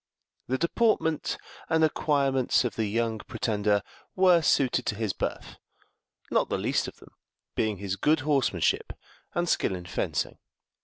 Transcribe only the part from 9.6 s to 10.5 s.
in fencing.